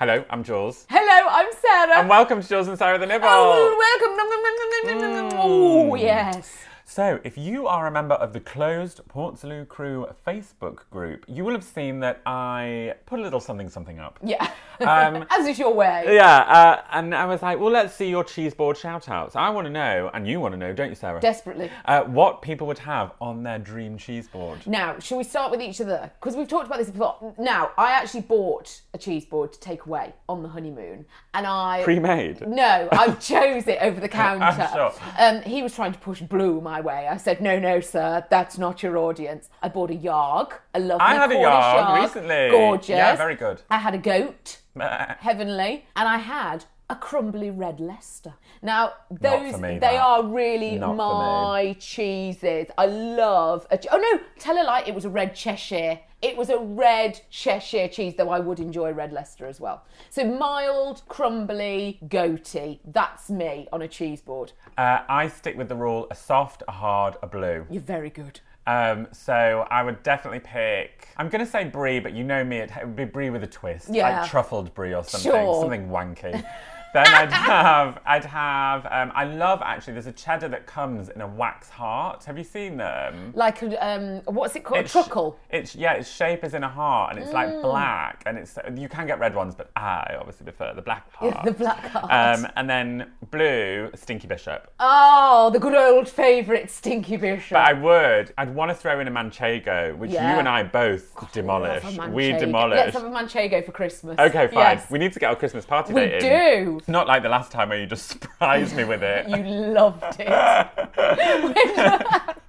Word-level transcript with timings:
Hello, 0.00 0.24
I'm 0.30 0.42
Jules. 0.42 0.86
Hello, 0.88 1.28
I'm 1.28 1.52
Sarah. 1.60 1.98
And 2.00 2.08
welcome 2.08 2.40
to 2.40 2.48
Jules 2.48 2.68
and 2.68 2.78
Sarah 2.78 2.96
the 2.96 3.04
Nibble. 3.04 3.28
oh, 3.28 3.76
welcome. 3.78 5.38
Oh, 5.38 5.94
yes. 5.94 6.64
So, 6.92 7.20
if 7.22 7.38
you 7.38 7.68
are 7.68 7.86
a 7.86 7.90
member 7.92 8.16
of 8.16 8.32
the 8.32 8.40
closed 8.40 9.00
Portslade 9.08 9.68
Crew 9.68 10.08
Facebook 10.26 10.90
group, 10.90 11.24
you 11.28 11.44
will 11.44 11.52
have 11.52 11.62
seen 11.62 12.00
that 12.00 12.20
I 12.26 12.94
put 13.06 13.20
a 13.20 13.22
little 13.22 13.38
something 13.38 13.68
something 13.68 14.00
up. 14.00 14.18
Yeah. 14.24 14.50
Um, 14.80 15.24
As 15.30 15.46
is 15.46 15.56
your 15.56 15.72
way. 15.72 16.04
Yeah, 16.08 16.38
uh, 16.38 16.82
and 16.90 17.14
I 17.14 17.26
was 17.26 17.42
like, 17.42 17.60
well, 17.60 17.70
let's 17.70 17.94
see 17.94 18.10
your 18.10 18.24
cheese 18.24 18.54
board 18.54 18.76
shout 18.76 19.08
outs. 19.08 19.36
I 19.36 19.50
want 19.50 19.66
to 19.66 19.70
know, 19.70 20.10
and 20.12 20.26
you 20.26 20.40
want 20.40 20.52
to 20.54 20.58
know, 20.58 20.72
don't 20.72 20.88
you, 20.88 20.96
Sarah? 20.96 21.20
Desperately. 21.20 21.70
Uh, 21.84 22.02
what 22.02 22.42
people 22.42 22.66
would 22.66 22.78
have 22.80 23.12
on 23.20 23.44
their 23.44 23.60
dream 23.60 23.96
cheese 23.96 24.26
board. 24.26 24.66
Now, 24.66 24.98
shall 24.98 25.18
we 25.18 25.22
start 25.22 25.52
with 25.52 25.62
each 25.62 25.80
other? 25.80 26.10
Because 26.18 26.34
we've 26.34 26.48
talked 26.48 26.66
about 26.66 26.78
this 26.78 26.90
before. 26.90 27.34
Now, 27.38 27.70
I 27.78 27.92
actually 27.92 28.22
bought 28.22 28.80
a 28.94 28.98
cheese 28.98 29.24
board 29.24 29.52
to 29.52 29.60
take 29.60 29.86
away 29.86 30.12
on 30.28 30.42
the 30.42 30.48
honeymoon, 30.48 31.04
and 31.34 31.46
I 31.46 31.82
Pre 31.84 32.00
made. 32.00 32.48
No, 32.48 32.88
I 32.90 33.12
chose 33.20 33.68
it 33.68 33.78
over 33.80 34.00
the 34.00 34.08
counter. 34.08 34.68
Sure. 34.72 34.92
um, 35.20 35.42
he 35.42 35.62
was 35.62 35.72
trying 35.72 35.92
to 35.92 35.98
push 36.00 36.20
blue 36.20 36.60
my 36.60 36.79
way. 36.82 37.08
I 37.08 37.16
said, 37.16 37.40
no, 37.40 37.58
no, 37.58 37.80
sir, 37.80 38.24
that's 38.30 38.58
not 38.58 38.82
your 38.82 38.96
audience. 38.98 39.48
I 39.62 39.68
bought 39.68 39.90
a 39.90 39.94
yarg, 39.94 40.52
a 40.74 40.80
lovely 40.80 41.06
I 41.06 41.14
had 41.14 41.30
a 41.30 41.34
yarg 41.34 41.74
yarg, 41.86 42.02
recently. 42.02 42.50
Gorgeous. 42.50 42.88
Yeah, 42.88 43.16
very 43.16 43.34
good. 43.36 43.62
I 43.70 43.78
had 43.78 43.94
a 43.94 43.98
goat, 43.98 44.58
heavenly, 44.78 45.86
and 45.96 46.08
I 46.08 46.18
had 46.18 46.64
a 46.90 46.96
crumbly 46.96 47.50
red 47.50 47.78
Leicester. 47.80 48.34
Now, 48.62 48.92
those 49.10 49.58
me, 49.58 49.74
they 49.74 49.78
that. 49.78 50.02
are 50.02 50.24
really 50.24 50.76
Not 50.76 50.96
my 50.96 51.76
cheeses. 51.78 52.66
I 52.76 52.86
love 52.86 53.66
a 53.70 53.78
che- 53.78 53.88
Oh 53.92 53.96
no, 53.98 54.20
tell 54.38 54.60
a 54.60 54.64
lie, 54.64 54.82
it 54.86 54.94
was 54.94 55.04
a 55.04 55.08
red 55.08 55.34
Cheshire. 55.34 56.00
It 56.20 56.36
was 56.36 56.50
a 56.50 56.58
red 56.58 57.18
Cheshire 57.30 57.88
cheese, 57.88 58.14
though 58.16 58.28
I 58.28 58.40
would 58.40 58.58
enjoy 58.60 58.90
red 58.92 59.12
Leicester 59.12 59.46
as 59.46 59.58
well. 59.60 59.84
So 60.10 60.24
mild, 60.24 61.02
crumbly, 61.08 61.98
goaty. 62.08 62.80
That's 62.84 63.30
me 63.30 63.68
on 63.72 63.80
a 63.82 63.88
cheese 63.88 64.20
board. 64.20 64.52
Uh, 64.76 64.98
I 65.08 65.28
stick 65.28 65.56
with 65.56 65.68
the 65.68 65.76
rule 65.76 66.08
a 66.10 66.14
soft, 66.14 66.62
a 66.68 66.72
hard, 66.72 67.16
a 67.22 67.26
blue. 67.26 67.66
You're 67.70 67.80
very 67.82 68.10
good. 68.10 68.40
Um, 68.66 69.08
so 69.12 69.66
I 69.70 69.82
would 69.82 70.02
definitely 70.02 70.40
pick. 70.40 71.08
I'm 71.16 71.28
going 71.30 71.42
to 71.44 71.50
say 71.50 71.64
brie, 71.64 71.98
but 72.00 72.12
you 72.12 72.22
know 72.24 72.44
me, 72.44 72.58
it 72.58 72.70
would 72.82 72.94
be 72.94 73.04
brie 73.06 73.30
with 73.30 73.42
a 73.42 73.46
twist, 73.46 73.88
Yeah. 73.90 74.20
like 74.20 74.30
truffled 74.30 74.74
brie 74.74 74.92
or 74.94 75.02
something, 75.02 75.30
Sure. 75.32 75.60
something 75.62 75.88
wanky. 75.88 76.44
then 76.92 77.06
I'd 77.06 77.32
have, 77.32 77.98
I'd 78.04 78.24
have. 78.24 78.86
Um, 78.86 79.12
I 79.14 79.24
love 79.24 79.60
actually. 79.64 79.92
There's 79.94 80.06
a 80.06 80.12
cheddar 80.12 80.48
that 80.48 80.66
comes 80.66 81.08
in 81.08 81.20
a 81.20 81.26
wax 81.26 81.68
heart. 81.68 82.24
Have 82.24 82.36
you 82.38 82.44
seen 82.44 82.76
them? 82.76 83.32
Like 83.34 83.62
a, 83.62 83.76
um, 83.86 84.22
what's 84.34 84.56
it 84.56 84.64
called? 84.64 84.80
It's- 84.80 84.92
Truckle. 84.92 85.38
It's 85.50 85.74
yeah, 85.74 85.92
its 85.94 86.10
shape 86.10 86.44
is 86.44 86.54
in 86.54 86.64
a 86.64 86.68
heart, 86.68 87.12
and 87.12 87.18
it's 87.20 87.30
Mm. 87.30 87.34
like 87.34 87.62
black, 87.62 88.22
and 88.26 88.36
it's 88.38 88.58
you 88.74 88.88
can 88.88 89.06
get 89.06 89.18
red 89.18 89.34
ones, 89.34 89.54
but 89.54 89.70
I 89.76 90.16
obviously 90.18 90.44
prefer 90.44 90.72
the 90.74 90.82
black 90.82 91.12
heart. 91.14 91.44
the 91.44 91.52
black 91.52 91.78
heart. 91.86 92.10
Um, 92.40 92.46
and 92.56 92.68
then 92.68 93.10
blue, 93.30 93.90
Stinky 93.94 94.26
Bishop. 94.26 94.72
Oh, 94.80 95.50
the 95.52 95.58
good 95.60 95.74
old 95.74 96.08
favourite 96.08 96.70
Stinky 96.70 97.16
Bishop. 97.16 97.52
But 97.52 97.68
I 97.68 97.72
would. 97.72 98.32
I'd 98.38 98.54
want 98.54 98.70
to 98.70 98.74
throw 98.74 98.98
in 99.00 99.06
a 99.08 99.10
manchego, 99.10 99.96
which 99.96 100.10
Yeah. 100.10 100.32
you 100.32 100.38
and 100.38 100.48
I 100.48 100.62
both 100.64 101.30
demolish. 101.32 101.84
Love 101.84 102.08
a 102.08 102.10
We 102.10 102.32
demolish. 102.32 102.76
Let's 102.76 102.94
have 102.94 103.04
a 103.04 103.10
manchego 103.10 103.64
for 103.64 103.72
Christmas. 103.72 104.18
Okay, 104.18 104.46
fine. 104.48 104.78
Yes. 104.78 104.90
We 104.90 104.98
need 104.98 105.12
to 105.12 105.18
get 105.20 105.28
our 105.30 105.36
Christmas 105.36 105.64
party 105.64 105.92
We 105.92 106.00
date 106.02 106.22
in. 106.22 106.79
It's 106.80 106.88
not 106.88 107.06
like 107.06 107.22
the 107.22 107.28
last 107.28 107.52
time 107.52 107.68
where 107.68 107.78
you 107.78 107.84
just 107.84 108.08
surprised 108.10 108.74
me 108.74 108.84
with 108.84 109.02
it. 109.02 109.28
You 109.30 109.44
loved 109.44 110.16
it. 110.18 110.26
God. 110.28 110.78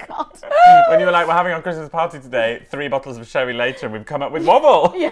when 0.89 0.99
you 1.01 1.05
were 1.05 1.11
like, 1.11 1.27
we're 1.27 1.33
having 1.33 1.51
our 1.51 1.61
Christmas 1.61 1.89
party 1.89 2.19
today, 2.19 2.65
three 2.71 2.87
bottles 2.87 3.17
of 3.17 3.27
sherry 3.27 3.53
later, 3.53 3.87
and 3.87 3.93
we've 3.93 4.05
come 4.05 4.21
up 4.21 4.31
with 4.31 4.45
wobble. 4.45 4.93
Yeah. 4.97 5.11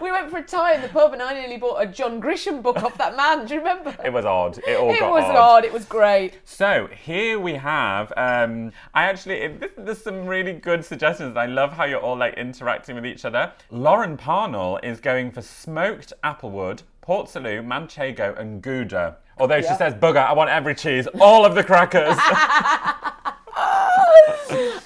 We 0.00 0.10
went 0.12 0.30
for 0.30 0.38
a 0.38 0.42
tie 0.42 0.74
in 0.74 0.82
the 0.82 0.88
pub 0.88 1.14
and 1.14 1.22
I 1.22 1.32
nearly 1.32 1.56
bought 1.56 1.76
a 1.82 1.86
John 1.86 2.20
Grisham 2.20 2.62
book 2.62 2.82
off 2.82 2.98
that 2.98 3.16
man. 3.16 3.46
Do 3.46 3.54
you 3.54 3.60
remember? 3.60 3.96
It 4.04 4.12
was 4.12 4.26
odd. 4.26 4.58
It 4.66 4.76
all 4.76 4.90
It 4.92 5.00
was 5.00 5.24
odd. 5.24 5.36
odd. 5.36 5.64
It 5.64 5.72
was 5.72 5.86
great. 5.86 6.40
So 6.44 6.88
here 6.92 7.38
we 7.40 7.54
have. 7.54 8.12
Um, 8.16 8.72
I 8.92 9.04
actually 9.04 9.36
it, 9.36 9.60
this, 9.60 9.70
there's 9.78 10.02
some 10.02 10.26
really 10.26 10.52
good 10.52 10.84
suggestions. 10.84 11.38
I 11.38 11.46
love 11.46 11.72
how 11.72 11.84
you're 11.84 12.00
all 12.00 12.16
like 12.18 12.34
interacting 12.34 12.96
with 12.96 13.06
each 13.06 13.24
other. 13.24 13.52
Lauren 13.70 14.18
Parnell 14.18 14.78
is 14.82 15.00
going 15.00 15.30
for 15.30 15.40
smoked 15.40 16.12
applewood, 16.22 16.82
Port 17.04 17.28
Salut, 17.28 17.62
Manchego, 17.62 18.34
and 18.40 18.62
Gouda. 18.62 19.18
Although 19.36 19.60
she 19.60 19.74
says, 19.74 19.92
"Bugger, 19.92 20.26
I 20.26 20.32
want 20.32 20.48
every 20.48 20.74
cheese, 20.74 21.06
all 21.20 21.44
of 21.44 21.54
the 21.54 21.62
crackers." 21.62 22.16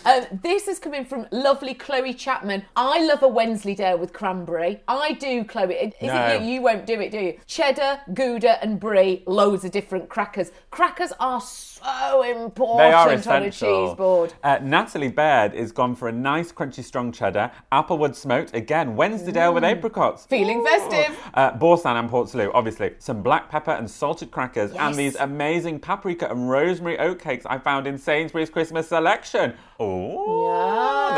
Um, 0.08 0.24
this 0.42 0.68
is 0.68 0.78
coming 0.78 1.04
from 1.04 1.26
lovely 1.30 1.74
Chloe 1.74 2.14
Chapman. 2.14 2.64
I 2.74 3.04
love 3.04 3.22
a 3.22 3.28
Wensleydale 3.28 3.98
with 3.98 4.14
cranberry. 4.14 4.80
I 4.88 5.12
do, 5.12 5.44
Chloe. 5.44 5.74
Is 5.74 5.92
No. 6.00 6.14
it 6.28 6.40
you? 6.40 6.48
You 6.54 6.62
won't 6.62 6.86
do 6.86 6.98
it, 6.98 7.10
do 7.12 7.18
you? 7.18 7.38
Cheddar, 7.46 8.00
Gouda, 8.14 8.58
and 8.62 8.80
brie. 8.80 9.22
Loads 9.26 9.66
of 9.66 9.70
different 9.70 10.08
crackers. 10.08 10.50
Crackers 10.70 11.12
are 11.20 11.42
so 11.42 12.22
important 12.22 12.78
They 12.78 12.90
are 12.92 13.12
essential. 13.12 13.32
on 13.32 13.42
a 13.42 13.50
cheese 13.50 13.94
board. 13.96 14.32
Uh, 14.42 14.58
Natalie 14.62 15.10
Baird 15.10 15.52
is 15.52 15.72
gone 15.72 15.94
for 15.94 16.08
a 16.08 16.12
nice, 16.12 16.52
crunchy, 16.52 16.82
strong 16.82 17.12
cheddar, 17.12 17.50
applewood 17.70 18.14
smoked 18.14 18.54
again, 18.56 18.96
Wensleydale 18.96 19.52
with 19.52 19.62
apricots. 19.62 20.24
Feeling 20.24 20.64
festive. 20.64 21.18
Uh, 21.34 21.50
Boursin 21.50 21.96
and 21.98 22.08
Port 22.08 22.30
Salut, 22.30 22.50
obviously. 22.54 22.94
Some 22.98 23.22
black 23.22 23.50
pepper 23.50 23.72
and 23.72 23.90
salted 23.90 24.30
crackers, 24.30 24.72
and 24.72 24.94
these 24.94 25.16
amazing 25.16 25.80
paprika 25.80 26.30
and 26.30 26.48
rosemary 26.48 26.96
oatcakes 26.96 27.42
I 27.44 27.58
found 27.58 27.86
in 27.86 27.98
Sainsbury's 27.98 28.48
Christmas 28.48 28.88
selection. 28.88 29.52
Oh, 29.78 29.97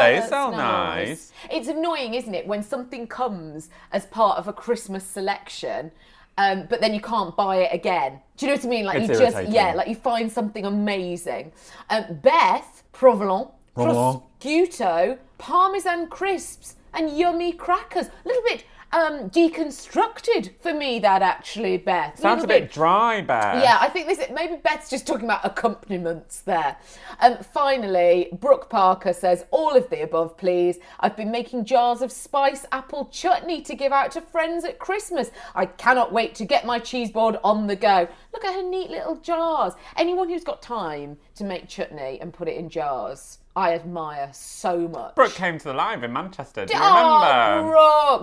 they 0.01 0.27
sound 0.29 0.57
nice. 0.57 1.33
It's 1.51 1.69
annoying, 1.69 2.15
isn't 2.15 2.35
it, 2.35 2.47
when 2.47 2.63
something 2.63 3.07
comes 3.07 3.71
as 3.93 4.07
part 4.07 4.39
of 4.39 4.49
a 4.49 4.53
Christmas 4.53 5.05
selection, 5.05 5.91
um, 6.39 6.67
but 6.71 6.81
then 6.81 6.95
you 6.95 7.01
can't 7.01 7.37
buy 7.37 7.57
it 7.57 7.75
again. 7.75 8.21
Do 8.37 8.47
you 8.47 8.53
know 8.53 8.57
what 8.57 8.65
I 8.65 8.69
mean? 8.69 8.85
Like 8.87 9.03
It's 9.03 9.21
you 9.21 9.27
just, 9.27 9.49
yeah, 9.49 9.75
like 9.75 9.89
you 9.89 9.95
find 9.95 10.31
something 10.31 10.65
amazing. 10.65 11.53
Um, 11.91 12.05
Beth 12.23 12.83
Provolone, 12.93 13.49
Provolone. 13.75 14.23
prosciutto, 14.41 15.19
parmesan 15.39 16.09
crisps, 16.09 16.77
and 16.95 17.17
yummy 17.17 17.53
crackers. 17.53 18.07
A 18.07 18.29
little 18.29 18.43
bit 18.43 18.65
um, 18.93 19.31
deconstructed 19.31 20.51
for 20.61 20.73
me. 20.75 20.99
That 20.99 21.23
actually, 21.23 21.77
Beth. 21.79 22.19
Sounds 22.19 22.45
a 22.45 22.47
Little 22.47 22.61
bit 22.67 22.73
dry, 22.73 23.21
Bear. 23.21 23.61
yeah, 23.63 23.79
I 23.81 23.89
think 23.89 24.07
this 24.07 24.21
maybe 24.33 24.57
Beth's 24.57 24.91
just 24.91 25.07
talking 25.07 25.25
about 25.25 25.45
accompaniments 25.45 26.41
there. 26.41 26.77
Um, 27.21 27.39
finally, 27.39 28.29
Brooke 28.41 28.69
Parker 28.69 29.13
says, 29.13 29.45
All 29.51 29.77
of 29.77 29.89
the 29.91 30.03
above, 30.03 30.37
please. 30.37 30.79
I've 31.01 31.17
been 31.17 31.31
making 31.31 31.65
jars 31.65 32.03
of 32.03 32.11
spice 32.13 32.67
apple 32.73 33.07
chutney 33.13 33.63
to 33.63 33.75
give 33.75 33.93
out 33.93 34.11
to 34.13 34.21
friends 34.21 34.65
at 34.65 34.79
Christmas. 34.79 35.31
I 35.55 35.67
cannot 35.67 36.13
wait 36.13 36.35
to 36.37 36.45
get 36.45 36.67
my 36.67 36.79
cheese 36.79 37.11
board 37.11 37.39
on 37.45 37.67
the 37.67 37.77
go. 37.77 38.09
Look 38.33 38.45
at 38.45 38.55
her 38.55 38.63
neat 38.63 38.91
little 38.91 39.17
jars. 39.17 39.75
Anyone 39.97 40.29
who's 40.29 40.45
got 40.45 40.63
time 40.63 41.17
to 41.37 41.45
make 41.45 41.69
chutney 41.69 42.19
and 42.21 42.33
put 42.33 42.49
it 42.49 42.57
in 42.57 42.69
jars 42.69 43.39
I 43.57 43.75
admire 43.75 44.31
so 44.33 44.87
much. 44.87 45.17
Brooke 45.17 45.35
came 45.35 45.59
to 45.59 45.65
the 45.65 45.75
live 45.75 46.05
in 46.05 46.13
Manchester. 46.13 46.67
Do 46.67 46.73
you 46.73 46.79
Oh, 46.81 47.21
remember? 47.59 47.73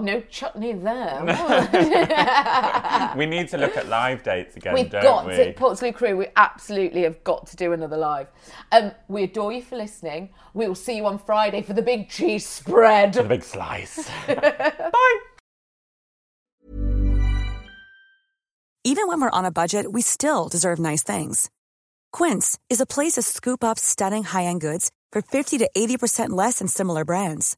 Brooke! 0.08 0.24
No 0.24 0.30
chutney 0.30 0.74
there. 0.74 1.24
we 3.18 3.26
need 3.26 3.50
to 3.50 3.58
look 3.58 3.76
at 3.78 3.88
live 3.88 4.24
dates 4.24 4.56
again, 4.56 4.74
We've 4.74 4.90
don't 4.90 5.04
got 5.04 5.28
we? 5.28 5.36
to, 5.36 5.54
Portslade 5.54 5.96
Crew, 5.96 6.18
we 6.18 6.28
absolutely 6.36 7.04
have 7.04 7.24
got 7.24 7.48
to 7.48 7.56
do 7.56 7.74
another 7.74 7.98
live. 7.98 8.28
Um, 8.72 8.92
we 9.08 9.24
adore 9.24 9.52
you 9.52 9.62
for 9.62 9.76
listening. 9.76 10.30
We 10.54 10.68
will 10.68 10.76
see 10.76 10.96
you 10.96 11.06
on 11.06 11.20
Friday 11.20 11.62
for 11.62 11.74
the 11.74 11.82
big 11.82 12.10
cheese 12.10 12.46
spread. 12.46 13.14
The 13.14 13.24
big 13.24 13.44
slice. 13.44 14.10
Bye. 14.28 15.20
Even 18.84 19.08
when 19.10 19.20
we're 19.20 19.30
on 19.30 19.44
a 19.46 19.52
budget, 19.52 19.92
we 19.92 20.02
still 20.02 20.48
deserve 20.48 20.80
nice 20.80 21.04
things. 21.04 21.50
Quince 22.14 22.58
is 22.70 22.80
a 22.80 22.86
place 22.86 23.14
to 23.14 23.22
scoop 23.22 23.64
up 23.64 23.78
stunning 23.78 24.24
high-end 24.24 24.62
goods 24.62 24.92
for 25.12 25.22
50 25.22 25.58
to 25.58 25.70
80% 25.76 26.30
less 26.30 26.60
than 26.60 26.70
similar 26.70 27.04
brands. 27.04 27.58